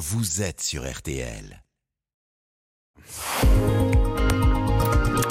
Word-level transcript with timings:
vous 0.00 0.40
êtes 0.40 0.62
sur 0.62 0.90
RTL. 0.90 1.62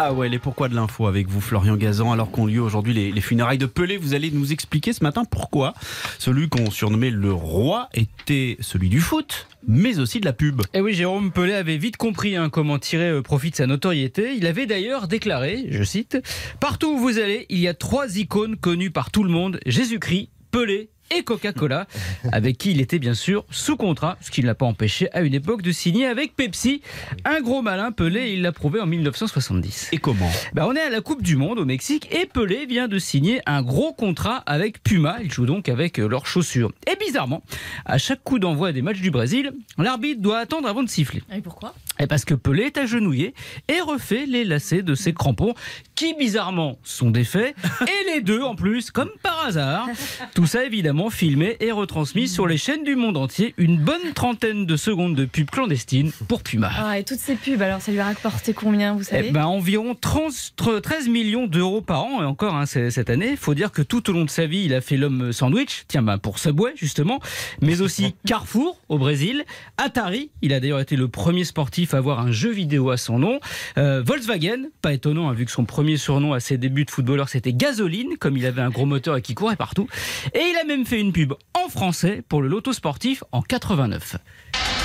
Ah 0.00 0.14
ouais, 0.14 0.30
les 0.30 0.38
pourquoi 0.38 0.70
de 0.70 0.74
l'info 0.74 1.06
avec 1.06 1.28
vous, 1.28 1.42
Florian 1.42 1.76
Gazan, 1.76 2.10
alors 2.12 2.30
qu'on 2.30 2.46
lieu 2.46 2.62
aujourd'hui 2.62 2.94
les, 2.94 3.12
les, 3.12 3.20
funérailles 3.20 3.58
de 3.58 3.66
Pelé. 3.66 3.98
Vous 3.98 4.14
allez 4.14 4.30
nous 4.30 4.52
expliquer 4.52 4.94
ce 4.94 5.04
matin 5.04 5.26
pourquoi 5.26 5.74
celui 6.18 6.48
qu'on 6.48 6.70
surnommait 6.70 7.10
le 7.10 7.30
roi 7.30 7.90
était 7.92 8.56
celui 8.60 8.88
du 8.88 9.00
foot, 9.00 9.48
mais 9.68 9.98
aussi 9.98 10.18
de 10.18 10.24
la 10.24 10.32
pub. 10.32 10.62
Et 10.62 10.78
eh 10.78 10.80
oui, 10.80 10.94
Jérôme 10.94 11.30
Pelé 11.30 11.52
avait 11.52 11.76
vite 11.76 11.98
compris 11.98 12.34
hein, 12.34 12.48
comment 12.48 12.78
tirer 12.78 13.10
euh, 13.10 13.20
profit 13.20 13.50
de 13.50 13.56
sa 13.56 13.66
notoriété. 13.66 14.34
Il 14.34 14.46
avait 14.46 14.64
d'ailleurs 14.64 15.08
déclaré, 15.08 15.66
je 15.68 15.84
cite, 15.84 16.16
Partout 16.58 16.94
où 16.94 16.98
vous 16.98 17.18
allez, 17.18 17.44
il 17.50 17.58
y 17.58 17.68
a 17.68 17.74
trois 17.74 18.16
icônes 18.16 18.56
connues 18.56 18.90
par 18.90 19.10
tout 19.10 19.24
le 19.24 19.30
monde, 19.30 19.60
Jésus-Christ, 19.66 20.30
Pelé 20.50 20.88
et 21.10 21.22
Coca-Cola, 21.22 21.86
avec 22.32 22.58
qui 22.58 22.70
il 22.72 22.80
était 22.80 22.98
bien 22.98 23.14
sûr 23.14 23.44
sous 23.50 23.76
contrat, 23.76 24.16
ce 24.20 24.30
qui 24.30 24.42
ne 24.42 24.46
l'a 24.46 24.54
pas 24.54 24.66
empêché 24.66 25.10
à 25.12 25.22
une 25.22 25.34
époque 25.34 25.62
de 25.62 25.72
signer 25.72 26.06
avec 26.06 26.34
Pepsi. 26.36 26.82
Un 27.24 27.40
gros 27.40 27.62
malin 27.62 27.92
Pelé, 27.92 28.32
il 28.32 28.42
l'a 28.42 28.52
prouvé 28.52 28.80
en 28.80 28.86
1970. 28.86 29.90
Et 29.92 29.98
comment 29.98 30.30
bah, 30.52 30.66
On 30.68 30.74
est 30.74 30.80
à 30.80 30.90
la 30.90 31.00
Coupe 31.00 31.22
du 31.22 31.36
Monde 31.36 31.58
au 31.58 31.64
Mexique 31.64 32.08
et 32.14 32.26
Pelé 32.26 32.66
vient 32.66 32.88
de 32.88 32.98
signer 32.98 33.40
un 33.46 33.62
gros 33.62 33.92
contrat 33.92 34.42
avec 34.46 34.82
Puma. 34.82 35.18
Il 35.22 35.32
joue 35.32 35.46
donc 35.46 35.68
avec 35.68 35.98
euh, 35.98 36.08
leurs 36.08 36.26
chaussures. 36.26 36.72
Et 36.90 36.96
bizarrement, 36.96 37.42
à 37.84 37.98
chaque 37.98 38.22
coup 38.22 38.38
d'envoi 38.38 38.72
des 38.72 38.82
matchs 38.82 39.00
du 39.00 39.10
Brésil, 39.10 39.52
l'arbitre 39.78 40.20
doit 40.20 40.38
attendre 40.38 40.68
avant 40.68 40.82
de 40.82 40.88
siffler. 40.88 41.22
Et 41.34 41.40
pourquoi? 41.40 41.74
Et 42.00 42.06
parce 42.06 42.24
que 42.24 42.34
Pelé 42.34 42.64
est 42.64 42.78
agenouillé 42.78 43.34
et 43.68 43.80
refait 43.80 44.26
les 44.26 44.44
lacets 44.44 44.82
de 44.82 44.94
ses 44.94 45.12
crampons 45.12 45.54
qui 45.94 46.14
bizarrement 46.14 46.78
sont 46.82 47.10
défaits 47.10 47.54
et 47.82 48.12
les 48.12 48.20
deux 48.20 48.42
en 48.42 48.56
plus 48.56 48.90
comme 48.90 49.10
par 49.22 49.46
hasard. 49.46 49.88
Tout 50.34 50.46
ça 50.46 50.64
évidemment 50.64 51.10
filmé 51.10 51.56
et 51.60 51.70
retransmis 51.70 52.26
sur 52.28 52.46
les 52.46 52.56
chaînes 52.56 52.82
du 52.82 52.96
monde 52.96 53.16
entier. 53.16 53.54
Une 53.58 53.78
bonne 53.78 54.12
trentaine 54.14 54.66
de 54.66 54.76
secondes 54.76 55.14
de 55.14 55.24
pub 55.24 55.50
clandestine 55.50 56.10
pour 56.28 56.42
Puma. 56.42 56.70
Ah, 56.76 56.98
et 56.98 57.04
toutes 57.04 57.20
ces 57.20 57.36
pubs, 57.36 57.62
alors 57.62 57.80
ça 57.80 57.92
lui 57.92 58.00
a 58.00 58.06
rapporté 58.06 58.54
combien, 58.54 58.94
vous 58.94 59.04
savez 59.04 59.28
eh 59.28 59.32
ben, 59.32 59.46
Environ 59.46 59.94
13 59.94 61.08
millions 61.08 61.46
d'euros 61.46 61.80
par 61.80 62.04
an, 62.04 62.22
et 62.22 62.24
encore 62.24 62.56
hein, 62.56 62.66
cette 62.66 63.10
année. 63.10 63.30
Il 63.30 63.36
faut 63.36 63.54
dire 63.54 63.70
que 63.70 63.82
tout 63.82 64.10
au 64.10 64.12
long 64.12 64.24
de 64.24 64.30
sa 64.30 64.46
vie, 64.46 64.64
il 64.64 64.74
a 64.74 64.80
fait 64.80 64.96
l'homme 64.96 65.32
sandwich, 65.32 65.84
tiens, 65.86 66.02
ben, 66.02 66.18
pour 66.18 66.38
Subway 66.38 66.72
justement, 66.74 67.20
mais 67.60 67.80
aussi 67.80 68.14
Carrefour 68.26 68.80
au 68.88 68.98
Brésil, 68.98 69.44
Atari, 69.78 70.30
il 70.42 70.52
a 70.52 70.60
d'ailleurs 70.60 70.80
été 70.80 70.96
le 70.96 71.08
premier 71.08 71.44
sportif 71.44 71.83
à 71.92 71.98
avoir 71.98 72.20
un 72.20 72.32
jeu 72.32 72.50
vidéo 72.50 72.90
à 72.90 72.96
son 72.96 73.18
nom, 73.18 73.40
euh, 73.76 74.02
Volkswagen, 74.02 74.68
pas 74.80 74.94
étonnant, 74.94 75.28
hein, 75.28 75.34
vu 75.34 75.44
que 75.44 75.50
son 75.50 75.64
premier 75.64 75.96
surnom 75.96 76.32
à 76.32 76.40
ses 76.40 76.56
débuts 76.56 76.84
de 76.84 76.90
footballeur 76.90 77.28
c'était 77.28 77.52
Gasoline, 77.52 78.16
comme 78.18 78.36
il 78.36 78.46
avait 78.46 78.62
un 78.62 78.70
gros 78.70 78.86
moteur 78.86 79.16
et 79.16 79.22
qui 79.22 79.34
courait 79.34 79.56
partout. 79.56 79.88
Et 80.32 80.40
il 80.40 80.56
a 80.60 80.64
même 80.64 80.86
fait 80.86 81.00
une 81.00 81.12
pub 81.12 81.34
en 81.52 81.68
français 81.68 82.22
pour 82.28 82.40
le 82.40 82.48
loto 82.48 82.72
sportif 82.72 83.24
en 83.32 83.42
89. 83.42 84.16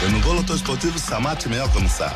Le 0.04 0.12
nouveau 0.12 0.34
loto 0.34 0.58
sportif, 0.58 0.96
ça 0.96 1.20
marche 1.20 1.46
meilleur 1.48 1.72
comme 1.72 1.88
ça. 1.88 2.16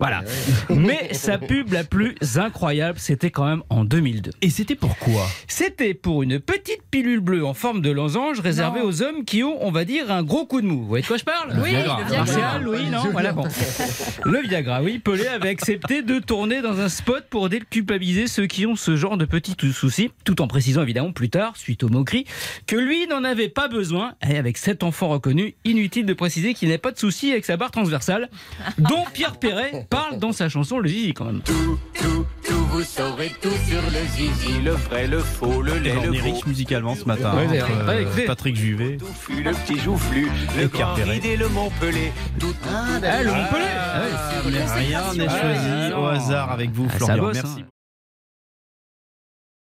Voilà. 0.00 0.22
Mais 0.70 1.12
sa 1.12 1.36
pub 1.36 1.72
la 1.72 1.84
plus 1.84 2.16
incroyable, 2.36 2.98
c'était 2.98 3.30
quand 3.30 3.44
même 3.44 3.62
en 3.68 3.84
2002. 3.84 4.30
Et 4.40 4.48
c'était 4.48 4.74
pourquoi 4.74 5.26
C'était 5.46 5.92
pour 5.92 6.22
une 6.22 6.40
petite 6.40 6.82
pilule 6.90 7.20
bleue 7.20 7.44
en 7.44 7.52
forme 7.52 7.82
de 7.82 7.90
losange 7.90 8.40
réservée 8.40 8.80
aux 8.80 9.02
hommes 9.02 9.24
qui 9.26 9.42
ont, 9.42 9.58
on 9.64 9.70
va 9.70 9.84
dire, 9.84 10.10
un 10.10 10.22
gros 10.22 10.46
coup 10.46 10.62
de 10.62 10.66
mou. 10.66 10.80
Vous 10.80 10.88
voyez 10.88 11.02
de 11.02 11.06
quoi 11.06 11.18
je 11.18 11.24
parle? 11.24 11.52
Oui, 11.62 11.72
le 11.72 11.82
Viagra. 11.82 12.04
Martial, 12.10 12.68
oui, 12.68 12.86
non, 12.90 13.10
voilà 13.12 13.32
bon. 13.32 13.44
Le 14.24 14.40
Viagra, 14.40 14.82
oui. 14.82 14.98
Pelé 14.98 15.26
avait 15.26 15.48
accepté 15.50 16.02
de 16.02 16.18
tourner 16.18 16.62
dans 16.62 16.80
un 16.80 16.88
spot 16.88 17.26
pour 17.28 17.48
déculpabiliser 17.48 18.26
ceux 18.26 18.46
qui 18.46 18.66
ont 18.66 18.76
ce 18.76 18.96
genre 18.96 19.16
de 19.16 19.24
petits 19.24 19.56
soucis, 19.72 20.10
tout 20.24 20.40
en 20.40 20.46
précisant 20.46 20.82
évidemment 20.82 21.12
plus 21.12 21.30
tard, 21.30 21.56
suite 21.56 21.82
aux 21.82 21.88
moqueries, 21.88 22.24
que 22.66 22.76
lui 22.76 23.06
n'en 23.06 23.24
avait 23.24 23.48
pas 23.48 23.68
besoin. 23.68 24.14
Et 24.26 24.38
avec 24.38 24.56
sept 24.56 24.82
enfants 24.82 25.08
reconnus, 25.08 25.54
inutile 25.64 26.06
de 26.06 26.14
préciser 26.14 26.54
qu'il 26.54 26.68
n'avait 26.68 26.78
pas 26.78 26.92
de 26.92 26.98
soucis 26.98 27.32
avec 27.32 27.44
sa 27.44 27.56
barre 27.56 27.70
transversale, 27.70 28.30
dont 28.78 29.04
Pierre 29.12 29.38
Perret 29.38 29.86
parle 29.90 30.18
dans 30.18 30.32
sa 30.32 30.48
chanson 30.48 30.78
Le 30.78 30.88
Zizi 30.88 31.12
quand 31.12 31.26
même. 31.26 31.40
Tout, 31.42 31.78
tout, 31.94 32.24
tout, 32.46 32.64
vous 32.70 32.82
saurez 32.82 33.32
tout 33.42 33.50
sur 33.50 33.82
le 33.82 34.06
Zizi, 34.14 34.60
le 34.64 34.70
vrai, 34.72 35.06
le 35.08 35.18
faux, 35.18 35.60
le 35.60 35.74
lait, 35.78 35.92
le 36.02 36.10
On 36.10 36.12
est 36.12 36.20
riche 36.20 36.46
musicalement 36.46 36.94
ce 36.94 37.04
matin. 37.04 37.34
Ouais, 37.36 37.46
entre, 37.60 37.86
ouais, 37.88 38.06
euh, 38.22 38.26
Patrick 38.26 38.56
Juvet. 38.56 38.96
Le 39.28 39.50
petit 39.52 39.78
joufflu, 39.78 40.28
le 40.58 40.68
grand 40.68 40.96
et 40.96 41.36
le 41.36 41.48
Montpellet. 41.48 42.12
Tout, 42.38 42.54
ah, 42.64 42.98
le 43.00 43.26
Montpellet 43.30 43.66
ah, 43.76 44.02
mais 44.46 44.64
rien 44.64 45.14
n'est 45.14 45.28
choisi 45.28 45.92
au 45.94 46.04
hasard 46.06 46.52
avec 46.52 46.70
vous, 46.70 46.86
Ah, 46.88 46.96
Florian. 46.96 47.18
bosse, 47.18 47.34
Merci. 47.42 47.60
hein. 47.60 47.66